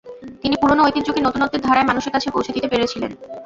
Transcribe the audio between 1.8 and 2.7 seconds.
মানুষের কাছে পৌঁছে দিতে